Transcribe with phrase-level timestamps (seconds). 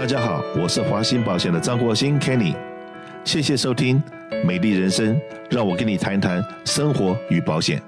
[0.00, 2.56] 大家好，我是华鑫保险的张国兴 Kenny，
[3.22, 4.02] 谢谢收听
[4.46, 5.14] 《美丽人生》，
[5.50, 7.82] 让我跟你谈谈生活与保险。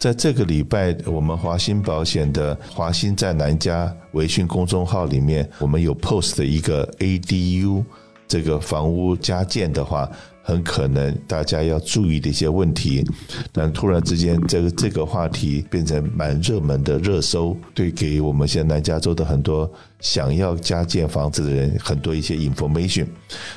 [0.00, 7.84] 在这个礼拜，我们华鑫保险的华鑫在南家微信公众号里面，我们有 post 的一个 ADU
[8.26, 10.10] 这个房屋加建的话。
[10.42, 13.04] 很可能大家要注意的一些问题，
[13.52, 19.70] 但突然之间，这个这个话题变成蛮热门的热搜，对给我们现在南加州的很多
[20.00, 23.06] 想要加建房子的人很多一些 information。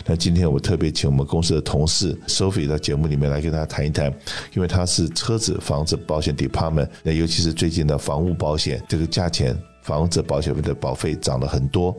[0.05, 4.13] 那今天我特别请我们公司的同事 Sophie 到节目里面来跟大家谈一谈，
[4.53, 9.57] 因为他是车子房子保险 department，那尤其是最近的房屋保险这个价钱。
[9.85, 11.95] 房子保险费的保费涨了很多，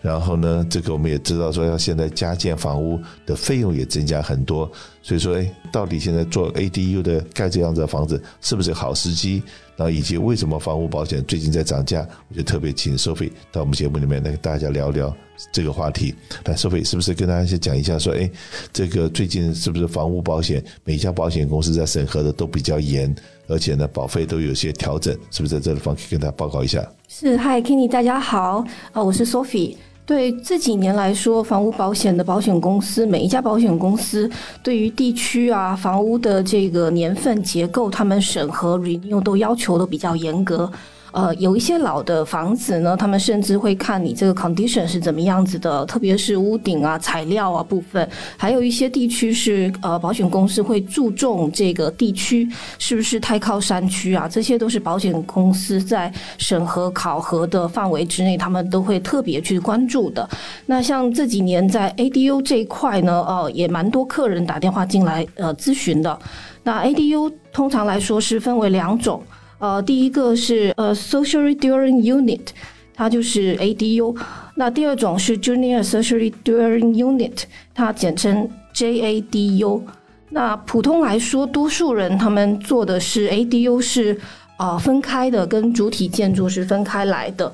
[0.00, 4.68] 然后呢，这个我们也知道说，要现在加建房屋的费用也增加很多，
[5.02, 9.40] 所以说，哎，到底现在做 ADU 的盖这样子的房子是不是好时机？
[9.76, 12.04] 然后以及为什么房屋保险最近在涨价？
[12.28, 15.16] 我就特别请 Sophie 到我们节目里面来跟大家聊聊
[15.52, 16.12] 这个话题。
[16.44, 18.28] 来，Sophie 是不是跟大家先讲一下说，哎，
[18.72, 23.14] 这个最近是不是房屋保险每家保险公司在审核的都比较严？
[23.48, 26.86] 而且呢，保费都有些调整，是不是在这个方可以跟大家报告一下？
[27.08, 29.74] 是，Hi Kenny，大家好，啊，我是 Sophie。
[30.04, 34.30] 对这几年来说，房屋保险的保险公司，每一家保险公司
[34.62, 40.70] 对于地区啊、房屋的这个年份结构，他们审核 renew 都要求都比较严格。
[41.18, 48.08] 呃，有一些老的房子呢，他们甚至会看你这个 condition 是怎么样子的，特别是屋顶啊、材料啊部分。
[48.36, 60.28] 还有一些地区是呃，保险公司会注重这个地区是不是太靠山区啊，这些都是保险公司在审核考核的范围之内，他们都会特别去关注的。
[60.66, 66.16] 那像这几年在 ADU 这一块呢，呃，也蛮多客人打电话进来呃咨询的。
[66.62, 69.20] 那 ADU 通常来说是分为两种。
[69.58, 72.46] 呃，第一个是呃，Social Dwelling Unit，
[72.94, 74.16] 它就是 ADU。
[74.54, 77.42] 那第二种是 Junior Social Dwelling Unit，
[77.74, 79.82] 它简称 JADU。
[80.30, 84.20] 那普通来说，多数人他们做的是 ADU，是
[84.56, 87.52] 啊分开的，跟主体建筑是分开来的。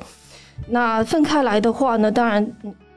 [0.68, 2.46] 那分开来的话呢，当然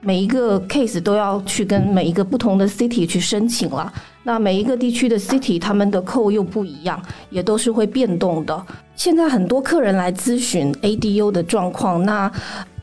[0.01, 3.91] 每一个 case 都要去跟每一个不同的 city 去申请了。
[4.23, 8.65] 那每一个地区的 city，他们的扣又不一样，也都是会变动的。
[8.95, 12.31] 现在很多客人来咨询 ADU 的状况，那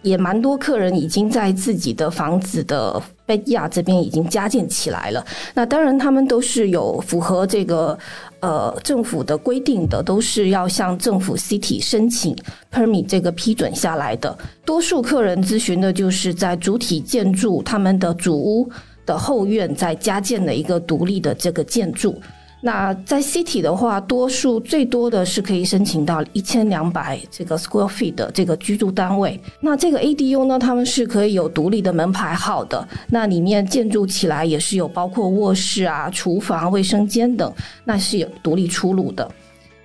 [0.05, 5.27] 也蛮多客人已经在自己的房子的 backyard 这边已经加建起来了。
[5.55, 7.99] 那当然，他们都是有符合这个
[8.39, 12.37] 呃政府的规定的，都是要向政府 city 申请
[12.71, 14.39] permit 这个批准下来的。
[14.65, 18.71] 多数客人咨询的就是在主体建筑他们的主屋。
[19.07, 22.19] 的后院在加建的一个独立的这个建筑。
[22.65, 29.39] 那在 city 的话，多数最多的是可以申请到一千两百这个 square feet 的这个居住单位。
[29.61, 32.89] 那这个 ADU 呢，他们是可以有独立的门牌号的。
[33.11, 37.53] 那里面建筑起来也是有包括卧室啊、厨房、卫生间等，
[37.85, 39.31] 那是有独立出入的。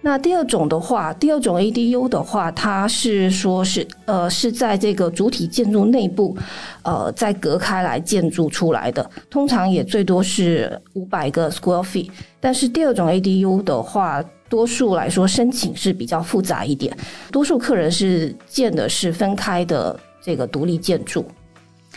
[0.01, 6.37] 那第二种的话，第二种 ADU 的话，它是说是呃是在这个主体建筑内部，
[6.83, 12.09] 呃再隔开来建筑出来的，通常也最多是五百个 square feet。
[12.39, 16.97] 但是第二种 ADU 的话，多数来说申请是比较复杂一点，
[17.29, 21.25] 多数客人是建的是分开的这个独立建筑。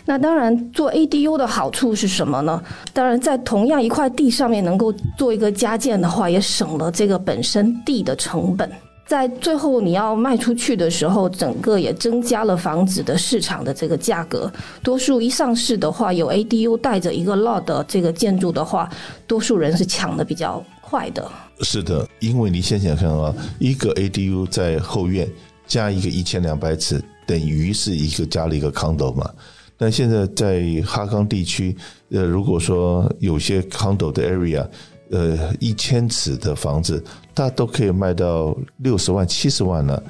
[0.05, 2.63] 那当然，做 ADU 的好处是什么呢？
[2.93, 8.71] 当然，在同样一块地上面能够做一个加建的话，也省了这个本身地的成本。
[9.05, 14.51] 在最后你要卖出去的时候，整个也增加了房子的市场的这个价格。
[14.83, 18.89] 多数一上市的话，有 ADU 带着一个 lot 的这个建筑的话，
[19.27, 21.31] 多数人是抢的比较快的。
[21.61, 25.29] 是的，因为你先想看啊，一个 ADU 在后院
[25.67, 29.31] 加一个一千两百尺，等于是一个加了一个 condo 嘛。
[29.77, 31.77] 但现在在哈冈地区，
[32.11, 34.67] 呃，如果说有些 condo 的 area，
[35.11, 37.03] 呃，一千尺的房子，
[37.35, 40.03] 大都可以卖到六十万、七十万了。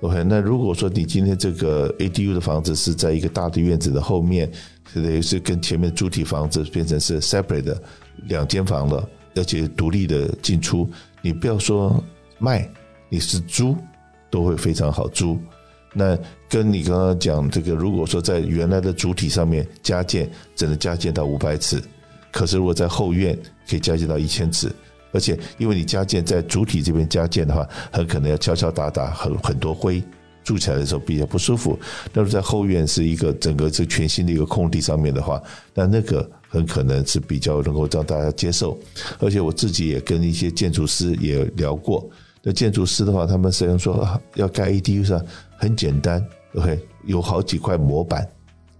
[0.00, 4.50] OK，那如果说你今天这个 ADU 的房子是在一个大的院子的后面，
[4.94, 7.82] 等于是跟前面主体房子变成是 separate 的
[8.24, 9.06] 两间房了，
[9.36, 10.88] 而且独立的进出，
[11.22, 12.02] 你不要说
[12.38, 12.68] 卖，
[13.10, 13.76] 你是租
[14.30, 15.38] 都会非常好租。
[15.92, 16.16] 那
[16.48, 21.82] 跟你刚刚讲这个，如果说在原来的主体上面加建，只能加建到五百尺，
[22.30, 23.36] 可是如果在后院
[23.68, 24.70] 可以加建到一千尺，
[25.12, 30.00] 而且因为你加建在主体这边加建的话，很可能要敲敲打打，很很多灰，
[30.44, 31.78] 住起来的时候比较不舒服。
[32.12, 35.42] 那么在后院是一个整个这全新的一个空地上面的话，
[35.74, 38.78] 那那个很可能是比较能够让大家接受。
[39.18, 42.08] 而且我自己也跟一些建筑师也聊过。
[42.42, 45.22] 那建筑师的话，他们虽然说要盖 ADU 上
[45.60, 48.26] 很简单，OK，有好几块模板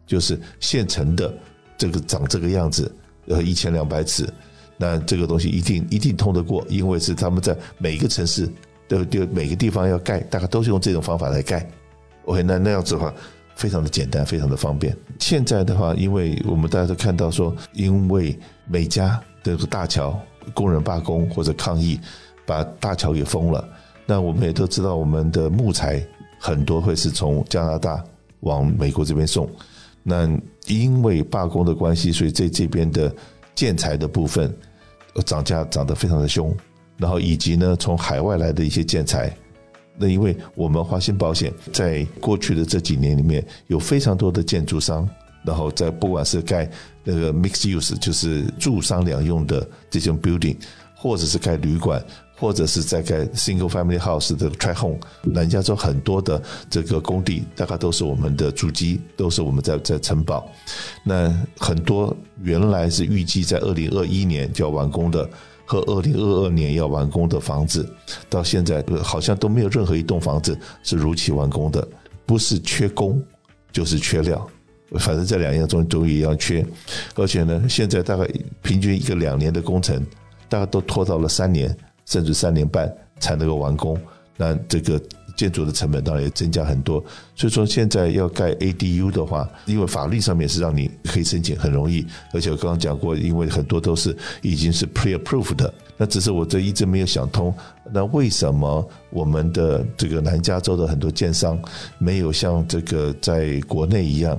[0.06, 1.30] 就是现成的
[1.76, 2.90] 这个长这个样子，
[3.26, 4.26] 呃，一千两百尺，
[4.78, 8.50] 那这个东西一定一定通得过，因为是他们在每一个城市
[8.88, 11.68] 的就每个地方要盖，大概都是用这种方法来盖。
[12.24, 13.12] OK，那那样子的话，
[13.54, 14.96] 非常的简单，非常的方便。
[15.18, 18.34] 现在的话，因为我们大家都看到说，因为
[18.66, 20.18] 每家这个大桥
[20.54, 22.00] 工人罢工或者抗议，
[22.46, 23.68] 把大桥给封了。
[24.06, 26.02] 那我们也都知道，我们的木材
[26.42, 28.02] 很多会是从加拿大
[28.40, 29.48] 往美国这边送。
[30.02, 30.26] 那
[30.66, 33.14] 因为罢工的关系，所以在这边的
[33.54, 34.50] 建材的部分
[35.26, 36.56] 涨价涨得非常的凶。
[36.96, 39.34] 然后以及呢，从海外来的一些建材，
[39.96, 45.08] 那因为我们华鑫保险在过去的这几年里面有非常多的建筑商，
[45.44, 46.70] 然后在不管是盖
[47.04, 50.56] 那个 mixed use，就是住商两用的这种 building，
[50.94, 52.02] 或者是盖旅馆。
[52.40, 60.50] 或者是在盖 single family house 的 try home，南加州很多的这个工地，大概都是我们的主机，都是我们在在承包。
[61.04, 65.28] 那很多原来是预计在二零二一年就要完工的，
[65.66, 67.86] 和二零二二年要完工的房子，
[68.30, 71.86] 到现在好像都没有任何一栋房子是如期完工的，
[72.24, 73.22] 不是缺工
[73.70, 74.50] 就是缺料，
[74.98, 76.66] 反正这两样东西都一样缺。
[77.16, 78.26] 而且呢，现在大概
[78.62, 80.02] 平均一个两年的工程，
[80.48, 81.76] 大概都拖到了三年。
[82.06, 84.00] 甚至三年半才能够完工，
[84.36, 85.00] 那这个
[85.36, 87.02] 建筑的成本当然也增加很多。
[87.34, 95.72] 所以说现在要盖 ADU 的话，因为法律上面是让你可以申请很容易，而且我刚刚讲过，因为很多都是已经是 pre-approved 的。
[95.96, 97.54] 那只是我这一直没有想通，
[97.92, 101.60] 那为什么我们的这个南加州的很多建商
[101.98, 104.38] 没有像这个在国内一样，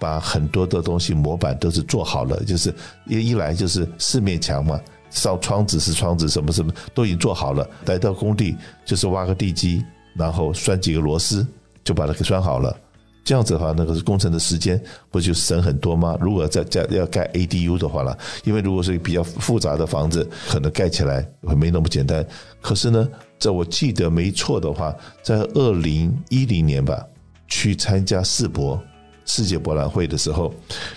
[0.00, 2.74] 把很多的东西模板都是做好了，就是
[3.06, 4.80] 一一来就是四面墙嘛。
[5.14, 7.66] 烧窗子是窗子，什么什么都已经做好了。
[7.86, 9.82] 来到工地就是挖个地基，
[10.14, 11.46] 然后拴几个螺丝，
[11.84, 12.76] 就把它给拴好了。
[13.24, 14.78] 这样子的话，那个工程的时间
[15.10, 16.18] 不就省很多吗？
[16.20, 22.26] 如果再加要盖 ADU 的话了，因为如果是比较复杂的房子，可能盖起来会没那么简单。
[22.60, 23.08] 可是呢，
[23.38, 27.02] 在我记得没错的话，在二零一零年吧，
[27.48, 28.78] 去参加世博
[29.24, 30.52] 世界博览会的时候，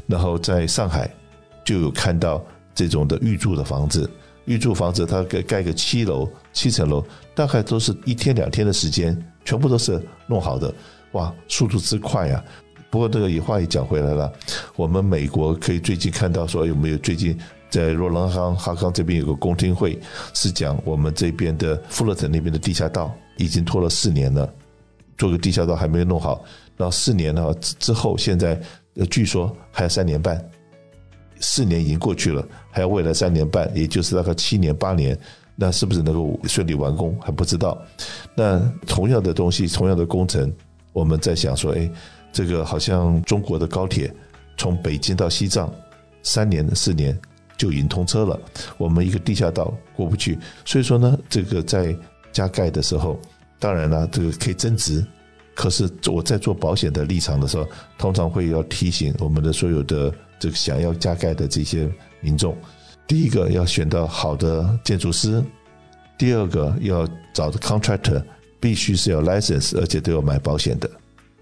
[0.05, 1.09] 然后在上海
[1.63, 2.43] 就有看到。
[2.77, 4.07] 这种的预住的房子，
[4.45, 7.03] 预住房子，它盖盖个七楼、七层楼，
[7.33, 10.71] 大概都是一天两天的时间，全部都是弄好的，
[11.13, 12.45] 哇，速度之快啊！
[12.91, 14.31] 不过这个也话也讲回来了，
[14.75, 17.35] 我们美国可以最近看到说有没有最近
[17.67, 19.99] 在洛兰康哈康这边有个公听会，
[20.35, 24.47] 是讲我们这边的富勒城那边的地下道已经拖了四年了，
[25.17, 26.43] 做个地下道还没有弄好，
[26.77, 28.61] 然后四年呢之后，现在
[29.09, 30.39] 据说还有三年半。
[31.39, 32.43] 四年已经过去了，
[32.77, 35.17] 还要未来三年半，也就是大概七年八年，
[35.55, 37.75] 那是不是能够顺利完工还不知道。
[38.35, 40.53] 那同样的东西，同样的工程，
[40.93, 41.89] 我们在想说，哎，
[42.31, 44.13] 这个好像中国的高铁
[44.57, 45.73] 从北京到西藏，
[46.21, 47.19] 三年四年
[47.57, 48.39] 就已经通车了，
[48.77, 50.37] 我们一个地下道过不去。
[50.63, 51.97] 所以说呢，这个在
[52.31, 53.19] 加盖的时候，
[53.57, 55.03] 当然了，这个可以增值。
[55.55, 60.13] 可是我在做保险的立场的时候，通常会要提醒我们的所有的。
[60.39, 61.89] 这个想要加盖的这些
[62.21, 62.55] 民众，
[63.07, 65.43] 第一个要选到好的建筑师，
[66.17, 68.21] 第二个要找的 contractor
[68.59, 70.89] 必须是要 license，而且都要买保险的，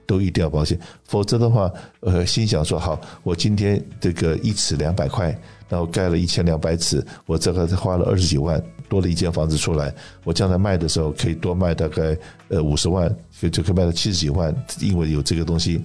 [0.06, 1.72] 都一定要保险，否则的话，
[2.02, 5.28] 呃，心想说好，我今天这个一尺两百块，
[5.70, 9.94] 然后盖了一千两百尺，我这个花了二十几万，多了一间房子出来，
[10.24, 12.18] 我将来卖的时候可以多卖大概
[12.50, 15.82] 呃五十万，就就可以卖到七十几万，因为有这个东西。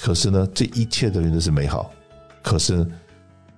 [0.00, 1.90] 可是呢，这一切的人都是美好。
[2.44, 2.86] 可是，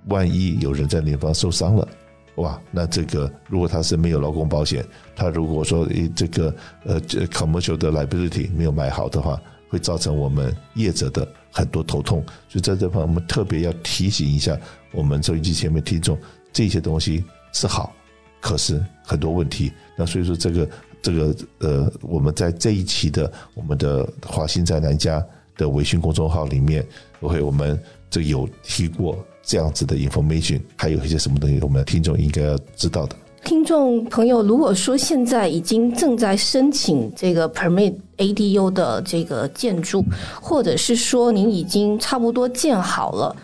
[0.06, 1.88] 万一有人在那方受伤了，
[2.36, 12.24] 哇，那这个如果他是没有劳工保险，他如果说这个呃这 commercial 的 liability 没有买好的话，会造成我们业者的很多头痛。
[12.48, 14.56] 所以在这方面我们特别要提醒一下
[14.92, 16.16] 我们收音机前面听众，
[16.52, 17.92] 这些东西是好，
[18.40, 19.72] 可是很多问题。
[19.96, 20.70] 那所以说这个
[21.02, 25.20] 这个呃，我们在这一期的我们的华兴在南家
[25.56, 26.86] 的微信公众号里面
[27.18, 27.76] 我会我们。
[28.16, 33.16] 这有提过这样子的 information，还有一些什么东西，我们听众应该要知道的。
[33.44, 40.02] 听众朋友，如果说现在已经正在申请这个 permit ADU 的这个建筑，
[40.40, 43.36] 或者是说您已经差不多建好了。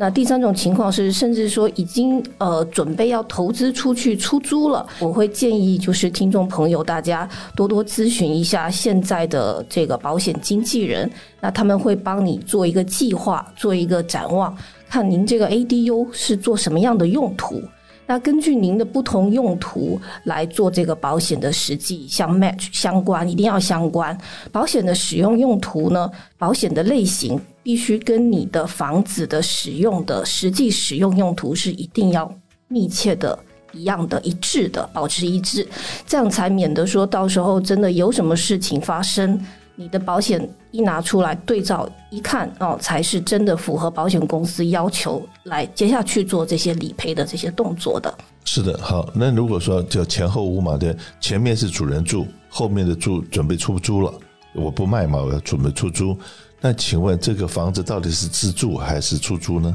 [0.00, 14.56] 那第三种情况是，甚至说已经呃准备要投资出去出租了，我会建议就是听众朋友大家多多咨询一下现在的这个保险经纪人，那他们会帮你做一个计划，做一个展望，
[14.88, 17.60] 看您这个 ADU 是做什么样的用途。
[18.08, 24.16] 那根据您的不同用途来做这个保险的实际相 match 相关，一定要相关。
[24.50, 32.34] 保险的使用用途呢，保险的类型必须跟你的房子的使用的实际使用用途是一定要
[32.68, 33.38] 密切的
[33.72, 35.68] 一样的一致的，保持一致，
[36.06, 39.38] 这样才免得说到时候真的有什么事情发生。
[39.80, 48.12] 你的保险一拿出来对照一看哦，才是真的符合保险公司要求来接下去做这些理赔的这些动作的。
[48.44, 54.12] 是的，好，那如果说叫前后屋嘛，对，前面是主人住，后面的住准备出租了，
[54.52, 56.18] 我不卖嘛，我要准备出租。
[56.60, 59.72] 那请问这个房子到底是自住还是出租呢？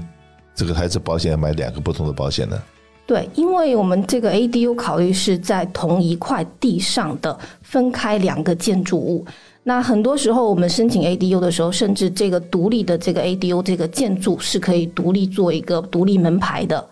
[0.54, 2.62] 这个还是保险要买两个不同的保险呢？
[3.06, 9.26] 对，因为我们这个 ADU 考虑是在同一块地上的分开两个建筑物。
[9.66, 16.86] 那很多时候，我们申请 ADU 的时候，甚至这个独立的这个 ADU 这个建筑是可以独立做一个独立门牌的。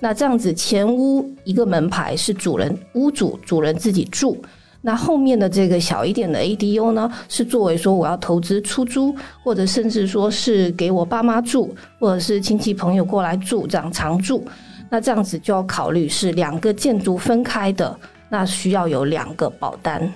[0.00, 4.36] 那这样子，前屋一个门牌是主人屋主主人自己住，
[4.82, 9.14] 那后面的这个小一点的 ADU 呢，是作为说我要投资出租，
[9.44, 14.44] 或者甚至说是给我爸妈住，或者是亲戚朋友过来住这样常住。
[14.90, 17.96] 那这样子就要考虑是两个建筑分开的，
[18.28, 20.12] 那需要有两个保单。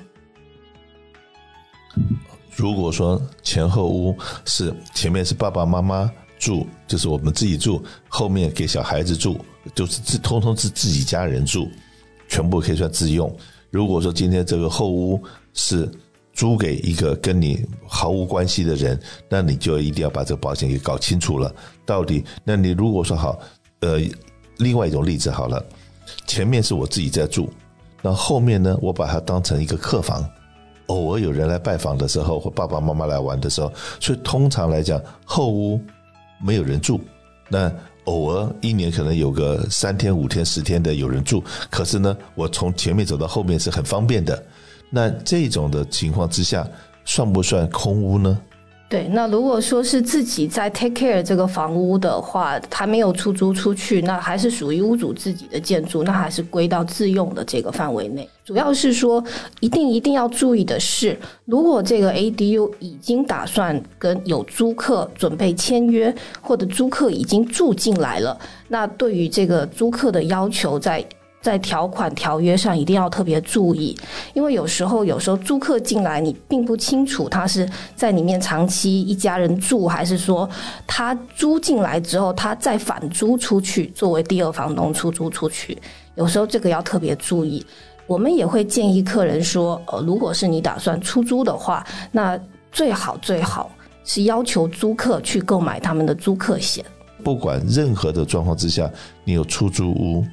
[2.61, 4.15] 如果说前后屋
[4.45, 9.39] 是前面是爸爸妈妈住，就是我们自己住，后面给小孩子住，
[9.75, 11.67] 就是自通通是自己家人住，
[12.29, 13.35] 全部可以算自用。
[13.71, 15.19] 如果说今天这个后屋
[15.55, 15.91] 是
[16.35, 21.51] 租给一个跟你毫无关系的人，那你就一定要把这个保险给搞清楚了。
[21.87, 23.41] 到底，那你如果说好，
[23.81, 23.99] 呃，
[24.59, 25.65] 另外一种例子好了，
[26.27, 27.49] 前面是我自己在住，
[28.03, 30.23] 那后面呢，我把它当成一个客房。
[30.91, 35.81] 偶尔有人来拜访的时候，或爸爸妈妈来玩的时候，所以通常来讲，后屋
[36.45, 37.01] 没有人住。
[37.49, 37.73] 那
[38.05, 44.43] 偶尔一年可能有个三天、五天、十天的有人住，可是呢，我从前面走到后面是很方便的。
[44.91, 46.67] 那这种的情况之下，
[47.05, 48.37] 算不算空屋呢？
[48.91, 58.29] 对，那如果说是自己在 take care 这个房屋的话，还没有出租出去，那还是属于屋主自己的建筑，那还是归到自用的这个范围内。
[58.45, 59.23] 主要是说，
[59.61, 71.07] 一定一定要注意的是，如果这个 ADU 已经打算跟有租客准备签约，或者租客已经住进来了，那对于这个租客的要求在。
[71.41, 73.97] 在条款条约上一定要特别注意，
[74.35, 80.49] 因为有时候有时候租客进来，你并不清楚他是在里面长期一家人住，还是说
[80.87, 85.77] 他租进来之后他再反租出去，作为第二房东出租出去。
[86.15, 87.65] 有时候这个要特别注意。
[88.07, 92.39] 我们也会建议客人说，呃，如果是你打算出租的话，那
[92.73, 93.71] 最好最好
[94.05, 96.85] 是要求租客去购买他们的租客险。
[97.23, 98.91] 不管任何的状况之下，
[99.25, 100.25] 你有出租屋。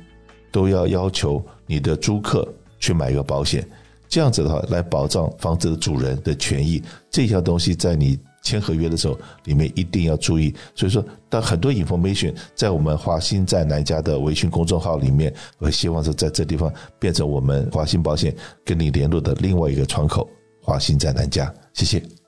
[0.51, 2.48] 都要要求你的租客
[2.80, 3.68] 去买一个保险，
[4.08, 6.82] 这样子的话来保障房子的主人的权益。
[7.10, 10.54] 这些东西在你签合约的时候，里面一定要注意。
[10.74, 20.30] 所以说，当很多 information 在我们华新在南家的微信公众号里面，我希望是在这地方变成我们华新保险跟你联络的另外一个窗口。
[20.62, 22.27] 华新在南家，谢谢。